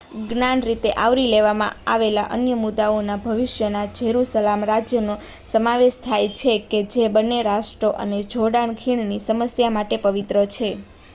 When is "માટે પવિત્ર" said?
9.75-10.41